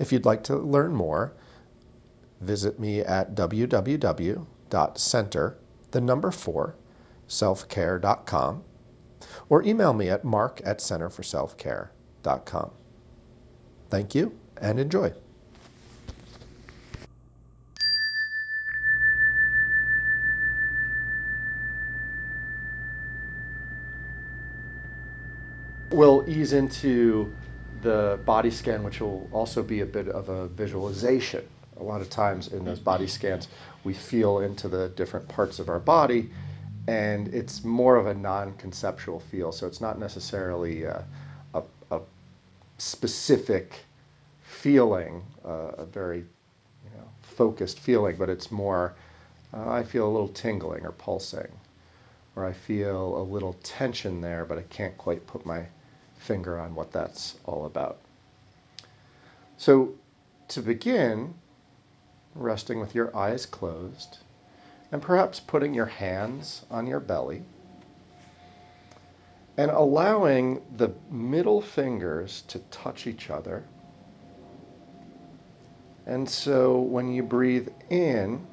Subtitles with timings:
[0.00, 1.34] If you'd like to learn more,
[2.40, 4.38] visit me at www.center,
[5.90, 6.74] the number four,
[7.28, 8.64] selfcare.com,
[9.50, 12.70] or email me at mark at centerforselfcare.com.
[13.90, 15.12] Thank you and enjoy.
[25.90, 27.34] We'll ease into
[27.82, 31.44] the body scan, which will also be a bit of a visualization.
[31.78, 33.48] A lot of times in those body scans,
[33.84, 36.30] we feel into the different parts of our body,
[36.86, 39.52] and it's more of a non conceptual feel.
[39.52, 41.04] So it's not necessarily a,
[41.54, 42.00] a, a
[42.78, 43.74] specific
[44.42, 48.94] feeling, uh, a very you know, focused feeling, but it's more
[49.52, 51.50] uh, I feel a little tingling or pulsing,
[52.36, 55.66] or I feel a little tension there, but I can't quite put my
[56.20, 57.98] finger on what that's all about.
[59.56, 59.94] So,
[60.48, 61.34] to begin,
[62.34, 64.18] resting with your eyes closed,
[64.92, 67.42] and perhaps putting your hands on your belly,
[69.56, 73.64] and allowing the middle fingers to touch each other.
[76.06, 78.46] And so, when you breathe in,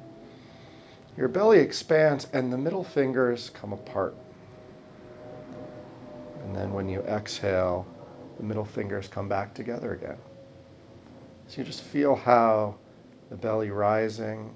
[1.16, 4.14] your belly expands and the middle fingers come apart.
[6.48, 7.86] And then when you exhale,
[8.38, 10.16] the middle fingers come back together again.
[11.46, 12.76] So you just feel how
[13.28, 14.54] the belly rising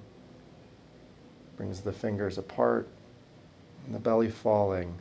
[1.59, 2.89] brings the fingers apart,
[3.85, 4.99] and the belly falling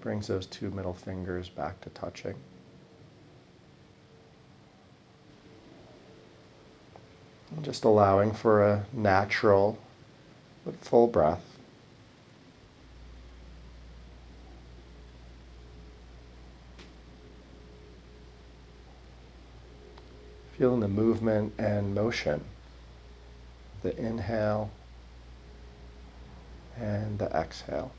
[0.00, 2.34] brings those two middle fingers back to touching.
[7.54, 9.78] And just allowing for a natural
[10.64, 11.53] but full breath.
[20.56, 22.44] Feeling the movement and motion,
[23.82, 24.70] the inhale
[26.78, 27.90] and the exhale.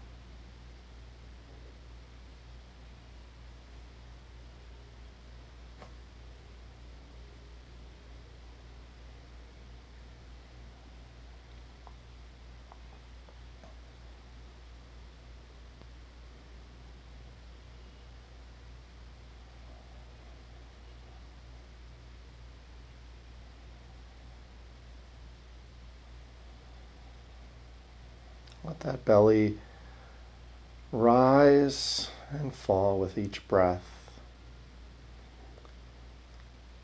[28.64, 29.58] Let that belly
[30.92, 33.84] rise and fall with each breath,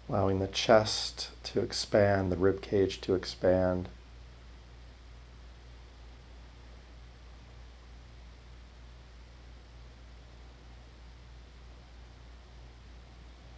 [0.08, 3.90] allowing the chest to expand, the rib cage to expand.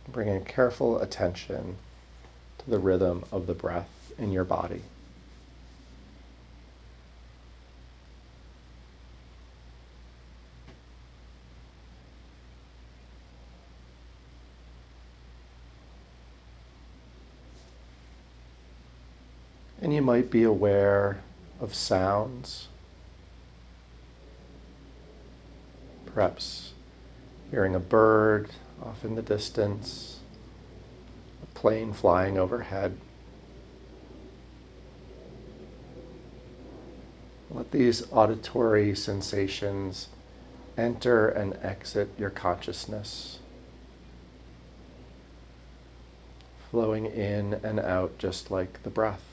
[0.08, 1.78] Bringing careful attention
[2.60, 4.84] to the rhythm of the breath in your body.
[20.04, 21.22] Might be aware
[21.62, 22.68] of sounds,
[26.06, 26.74] perhaps
[27.50, 28.50] hearing a bird
[28.84, 30.20] off in the distance,
[31.42, 32.98] a plane flying overhead.
[37.50, 40.10] Let these auditory sensations
[40.78, 43.40] enter and exit your consciousness,
[46.72, 49.33] flowing in and out just like the breath.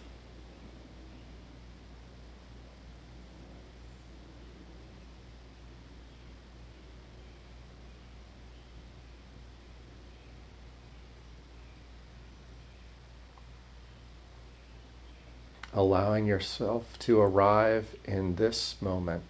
[15.90, 19.20] Allowing yourself to arrive in this moment,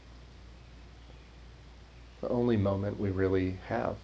[2.20, 3.96] the only moment we really have.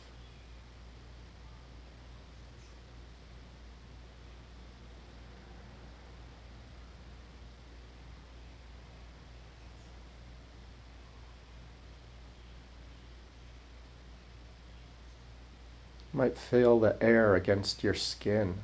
[16.15, 18.55] might feel the air against your skin.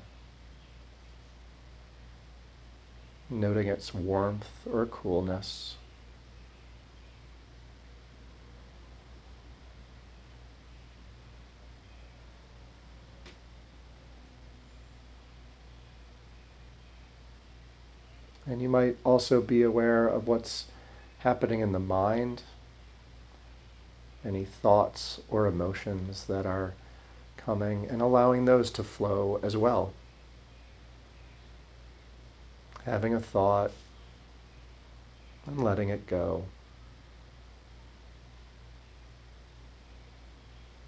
[3.40, 5.76] Noting its warmth or coolness.
[18.46, 20.66] And you might also be aware of what's
[21.18, 22.42] happening in the mind,
[24.24, 26.74] any thoughts or emotions that are
[27.36, 29.92] coming, and allowing those to flow as well.
[32.84, 33.70] Having a thought
[35.46, 36.44] and letting it go.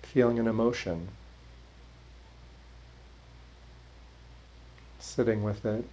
[0.03, 1.09] Feeling an emotion,
[5.01, 5.85] sitting with it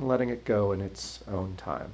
[0.00, 1.92] letting it go in its own time.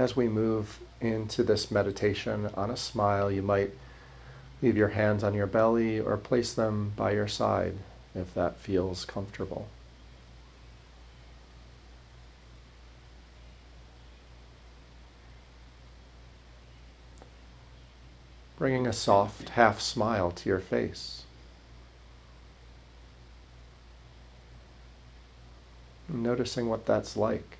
[0.00, 3.70] As we move into this meditation on a smile, you might
[4.62, 7.76] leave your hands on your belly or place them by your side
[8.14, 9.68] if that feels comfortable.
[18.60, 21.22] bringing a soft half smile to your face.
[26.10, 27.59] Noticing what that's like.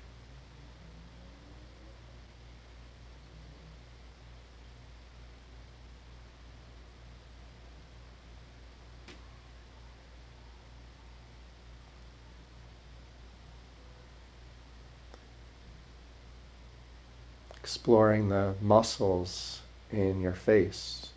[17.81, 19.59] Exploring the muscles
[19.91, 21.09] in your face,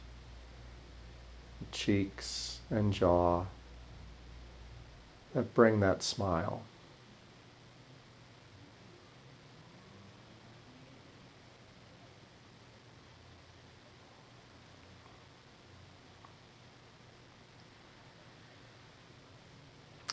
[1.73, 3.45] cheeks, and jaw
[5.35, 6.63] that bring that smile.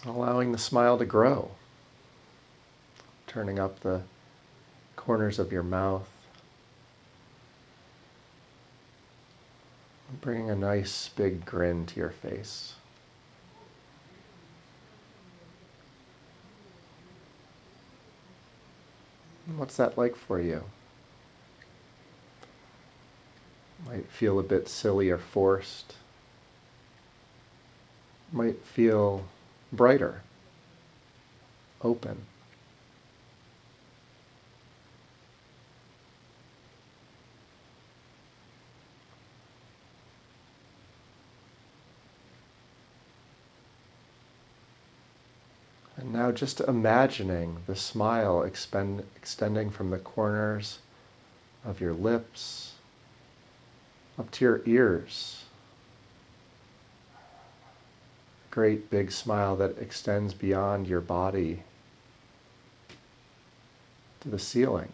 [0.05, 1.49] Allowing the smile to grow,
[3.27, 4.01] turning up the
[4.97, 6.09] corners of your mouth,
[10.21, 12.73] bringing a nice big grin to your face.
[19.57, 20.63] What's that like for you?
[23.85, 25.95] Might feel a bit silly or forced.
[28.31, 29.25] Might feel
[29.73, 30.21] brighter,
[31.81, 32.25] open.
[46.21, 50.77] Now just imagining the smile expend, extending from the corners
[51.65, 52.73] of your lips
[54.19, 55.43] up to your ears.
[58.51, 61.63] A great big smile that extends beyond your body
[64.19, 64.91] to the ceiling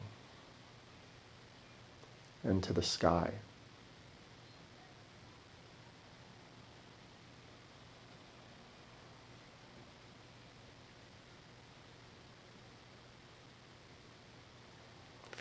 [2.45, 3.33] and to the sky.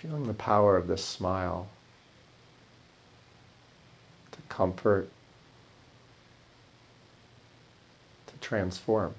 [0.06, 1.66] Feeling the power of this smile
[4.30, 5.08] to comfort,
[8.28, 9.16] to transform.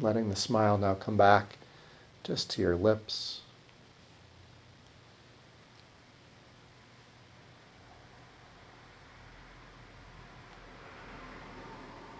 [0.00, 1.58] Letting the smile now come back
[2.24, 3.40] just to your lips.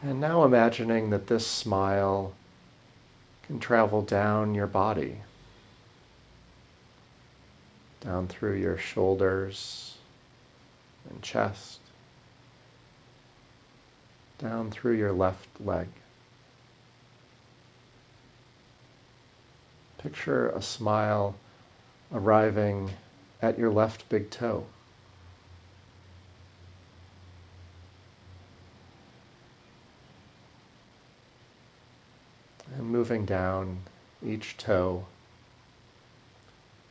[0.02, 2.33] And now imagining that this smile
[3.47, 5.21] can travel down your body,
[8.00, 9.97] down through your shoulders
[11.11, 11.81] and chest,
[14.38, 15.88] down through your left leg.
[19.99, 21.35] Picture a smile
[22.12, 22.90] arriving
[23.43, 24.64] at your left big toe.
[32.82, 33.78] Moving down
[34.25, 35.04] each toe,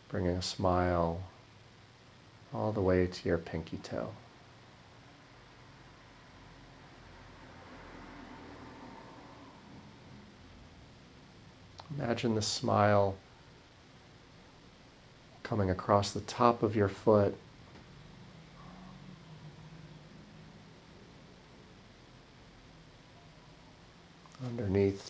[0.10, 1.22] bringing a smile
[2.53, 4.10] all the way to your pinky toe.
[11.98, 13.15] Imagine the smile
[15.44, 17.36] coming across the top of your foot.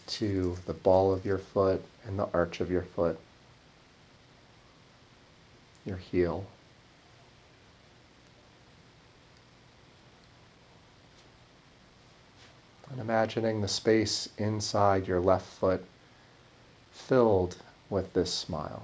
[0.07, 3.19] To the ball of your foot and the arch of your foot,
[5.85, 6.45] your heel.
[12.89, 15.83] And imagining the space inside your left foot
[16.91, 17.55] filled
[17.89, 18.83] with this smile.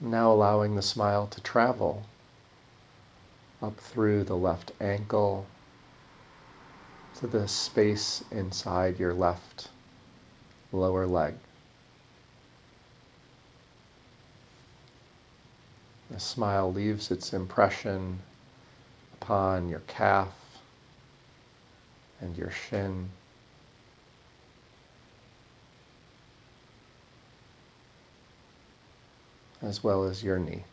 [0.00, 2.04] Now allowing the smile to travel
[3.60, 5.46] up through the left ankle
[7.16, 9.68] to the space inside your left
[10.72, 11.34] lower leg.
[16.10, 18.20] The smile leaves its impression
[19.20, 20.32] upon your calf
[22.20, 23.10] and your shin.
[29.62, 30.64] As well as your knee.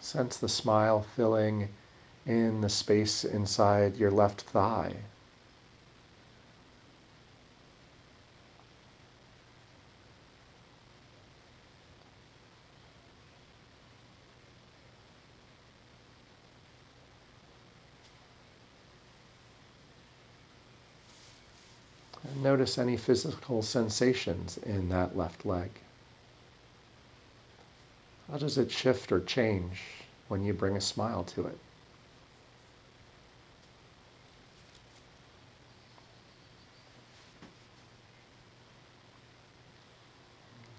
[0.00, 1.68] Sense the smile filling
[2.26, 4.94] in the space inside your left thigh.
[22.46, 25.68] Notice any physical sensations in that left leg.
[28.30, 29.82] How does it shift or change
[30.28, 31.58] when you bring a smile to it?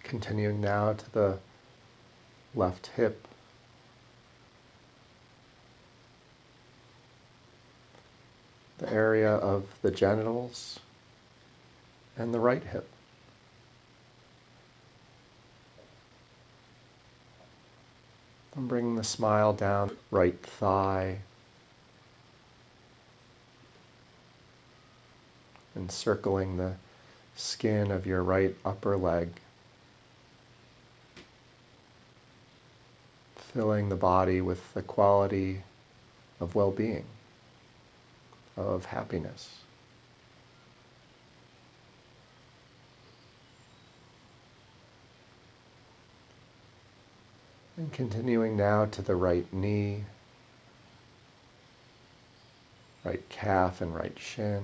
[0.03, 1.37] Continuing now to the
[2.55, 3.27] left hip.
[8.77, 10.79] The area of the genitals
[12.17, 12.87] and the right hip.
[18.55, 21.19] And bringing the smile down right thigh.
[25.75, 26.73] Encircling the
[27.35, 29.29] skin of your right upper leg.
[33.57, 35.63] filling the body with the quality
[36.39, 37.03] of well being,
[38.55, 39.49] of happiness.
[47.77, 50.03] And continuing now to the right knee,
[53.05, 54.63] right calf, and right shin.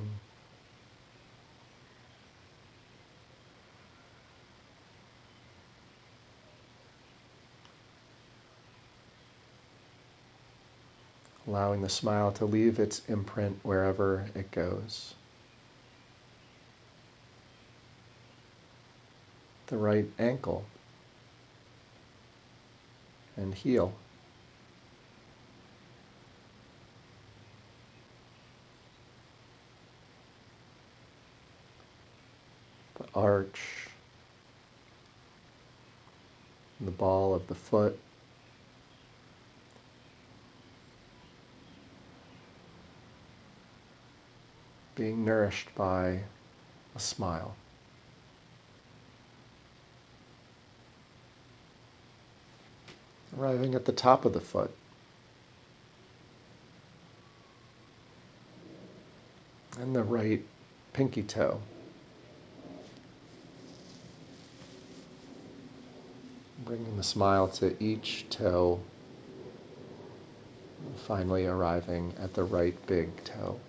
[11.45, 15.13] allowing the smile to leave its imprint wherever it goes.
[19.67, 20.65] The right ankle
[23.37, 23.93] and heel.
[32.95, 33.87] The arch,
[36.79, 37.99] the ball of the foot.
[44.95, 46.19] being nourished by
[46.95, 47.55] a smile.
[53.39, 54.71] Arriving at the top of the foot.
[59.79, 60.43] And the right
[60.93, 61.59] pinky toe.
[66.63, 68.79] Bringing the smile to each toe,
[71.07, 73.59] finally arriving at the right big toe.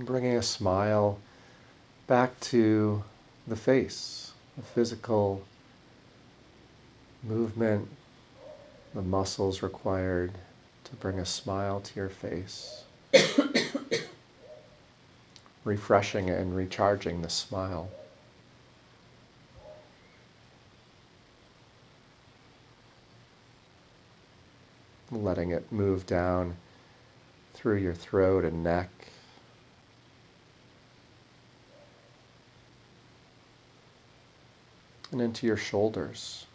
[0.00, 1.18] And bringing a smile
[2.06, 3.04] back to
[3.46, 5.44] the face, the physical
[7.22, 7.86] movement,
[8.94, 10.32] the muscles required
[10.84, 12.82] to bring a smile to your face.
[15.64, 17.90] Refreshing and recharging the smile.
[25.10, 26.56] Letting it move down
[27.52, 28.88] through your throat and neck.
[35.12, 36.46] and into your shoulders.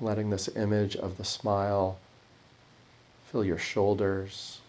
[0.00, 1.98] Letting this image of the smile
[3.30, 4.60] fill your shoulders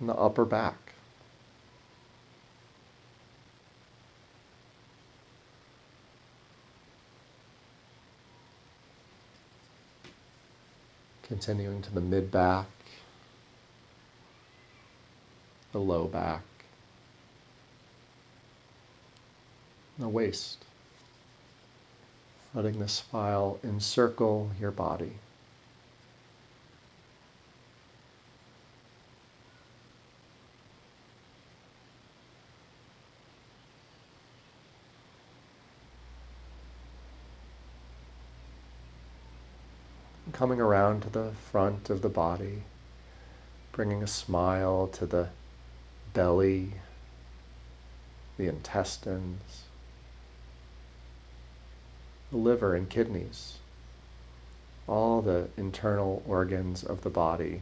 [0.00, 0.76] and the upper back.
[11.22, 12.66] Continuing to the mid back
[15.72, 16.42] the low back,
[19.98, 20.64] the waist.
[22.54, 25.12] Letting the smile encircle your body.
[40.32, 42.62] coming around to the front of the body,
[43.70, 45.28] bringing a smile to the
[46.14, 46.72] belly,
[48.36, 49.62] the intestines,
[52.30, 53.58] the liver and kidneys,
[54.86, 57.60] all the internal organs of the body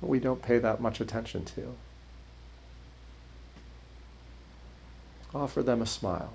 [0.00, 1.74] that we don't pay that much attention to.
[5.34, 6.32] Offer them a smile.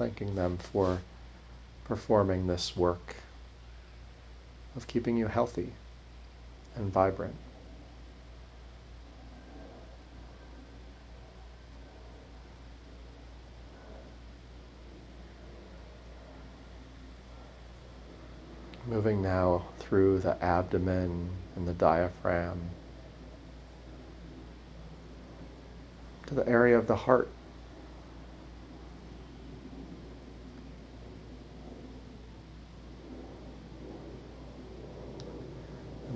[0.00, 0.98] thanking them for
[1.84, 3.16] performing this work
[4.74, 5.70] of keeping you healthy
[6.76, 7.34] and vibrant.
[18.86, 22.70] Moving now through the abdomen and the diaphragm
[26.26, 27.28] to the area of the heart.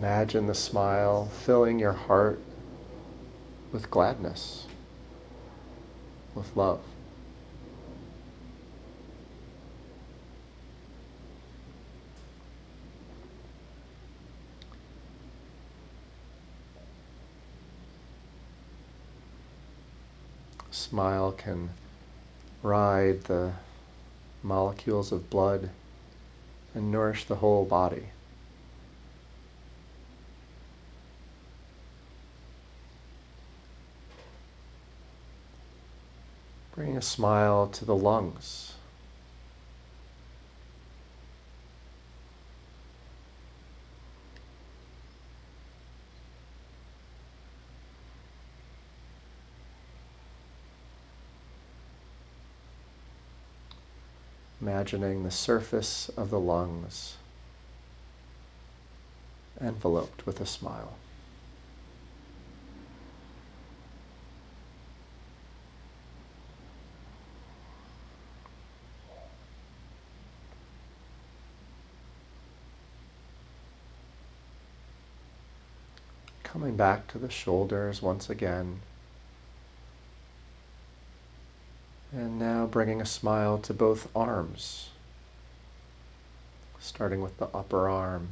[0.05, 2.39] Imagine the smile filling your heart
[3.73, 4.67] with gladness,
[6.35, 6.83] with love.
[20.71, 21.71] Smile can
[22.62, 23.53] ride the
[24.43, 25.71] molecules of blood
[26.75, 28.09] and nourish the whole body.
[37.05, 38.73] Smile to the lungs.
[54.61, 57.17] Imagining the surface of the lungs
[59.61, 60.95] enveloped with a smile.
[76.77, 78.81] Back to the shoulders once again.
[82.13, 84.91] And now bringing a smile to both arms,
[86.81, 88.29] starting with the upper arm.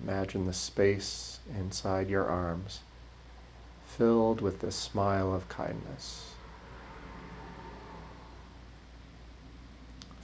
[0.00, 2.80] Imagine the space inside your arms
[3.96, 6.32] filled with this smile of kindness.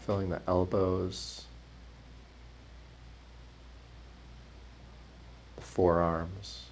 [0.07, 1.46] Filling the elbows,
[5.77, 6.63] forearms.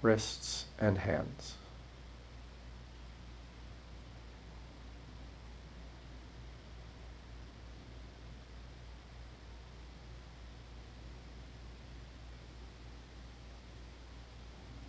[0.00, 1.54] Wrists and hands.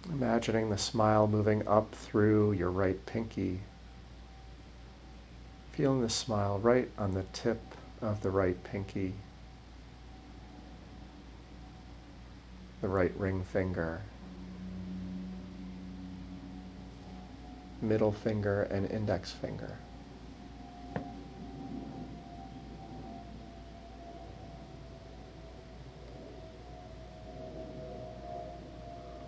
[0.07, 3.61] Imagining the smile moving up through your right pinky.
[5.71, 7.68] Feeling the smile right on the tip
[8.01, 9.13] of the right pinky,
[12.81, 14.01] the right ring finger,
[17.81, 19.75] middle finger, and index finger.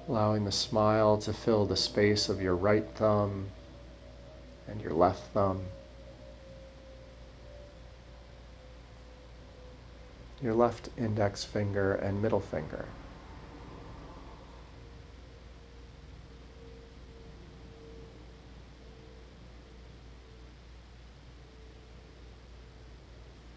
[0.08, 3.48] Allowing the smile to fill the space of your right thumb
[4.68, 5.62] and your left thumb.
[10.42, 12.86] Your left index finger and middle finger.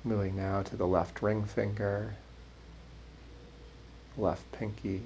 [0.07, 2.15] Moving now to the left ring finger,
[4.19, 5.03] left pinky.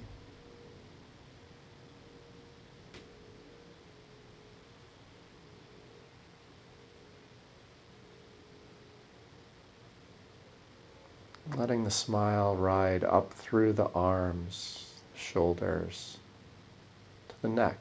[11.59, 16.16] Letting the smile ride up through the arms, shoulders,
[17.31, 17.81] to the neck.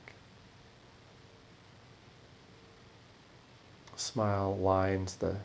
[3.95, 5.35] Smile lines the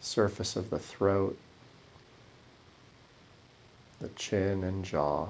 [0.00, 1.36] surface of the throat,
[4.00, 5.28] the chin and jaw.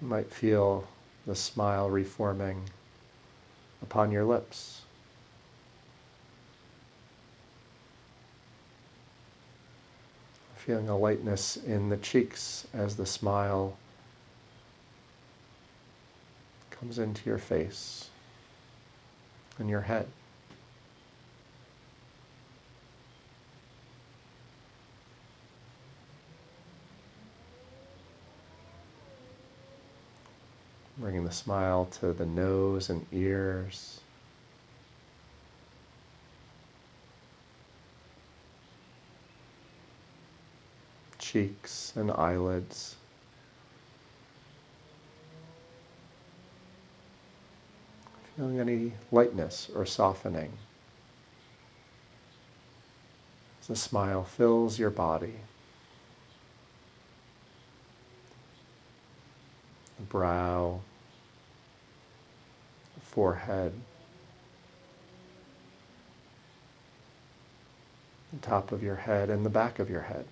[0.00, 0.86] You might feel
[1.26, 2.70] the smile reforming
[3.82, 4.83] upon your lips.
[10.64, 13.76] Feeling a lightness in the cheeks as the smile
[16.70, 18.08] comes into your face
[19.58, 20.06] and your head.
[30.96, 34.00] Bringing the smile to the nose and ears.
[41.34, 42.94] Cheeks and eyelids.
[48.36, 50.52] Feeling any lightness or softening
[53.60, 55.34] as the smile fills your body.
[59.98, 60.78] The brow,
[62.94, 63.72] the forehead,
[68.32, 70.26] the top of your head, and the back of your head.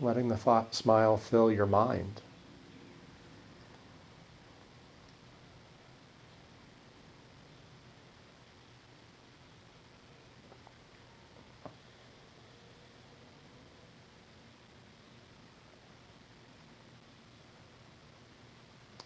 [0.00, 2.20] Letting the thought smile fill your mind.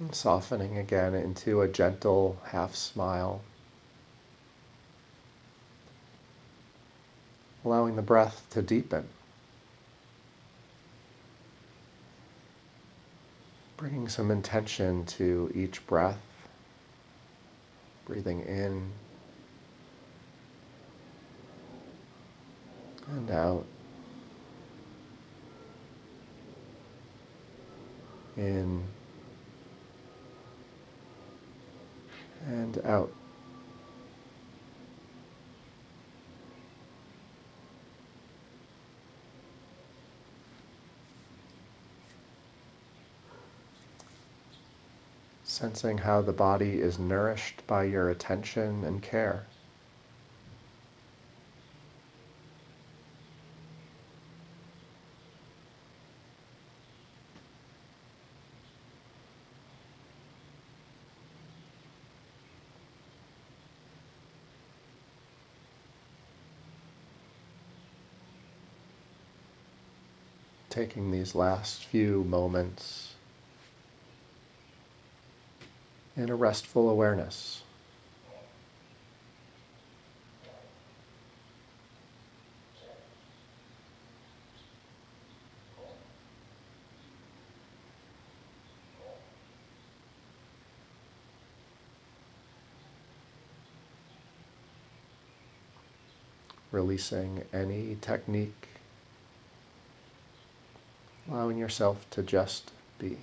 [0.00, 3.40] And softening again into a gentle half smile.
[7.64, 9.08] Allowing the breath to deepen.
[13.78, 16.18] Bringing some intention to each breath,
[18.06, 18.90] breathing in
[23.12, 23.64] and out,
[28.36, 28.82] in
[32.48, 33.12] and out.
[45.48, 49.46] Sensing how the body is nourished by your attention and care.
[70.68, 73.07] Taking these last few moments
[76.18, 77.62] in a restful awareness.
[96.72, 98.68] Releasing any technique,
[101.30, 103.16] allowing yourself to just be.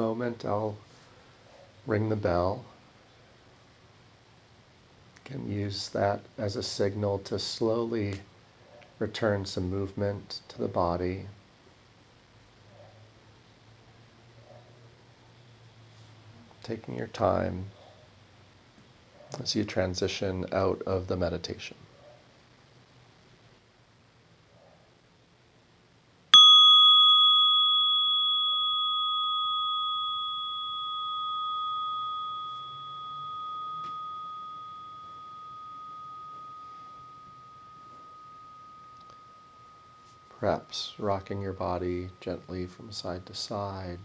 [0.00, 0.76] Moment, I'll
[1.86, 2.64] ring the bell.
[5.26, 8.14] Can use that as a signal to slowly
[8.98, 11.26] return some movement to the body.
[16.62, 17.66] Taking your time
[19.38, 21.76] as you transition out of the meditation.
[40.98, 43.98] Rocking your body gently from side to side,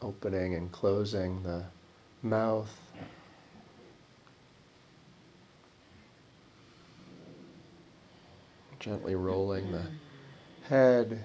[0.00, 1.64] opening and closing the
[2.22, 2.70] mouth.
[8.78, 9.86] Gently rolling the
[10.68, 11.24] head.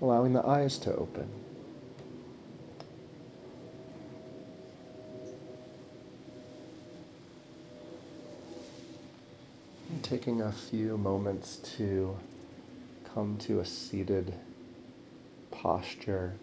[0.00, 1.43] Allowing the eyes to open.
[10.04, 12.14] Taking a few moments to
[13.14, 14.34] come to a seated
[15.50, 16.34] posture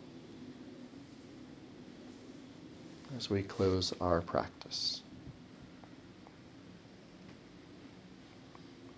[3.16, 5.04] as we close our practice.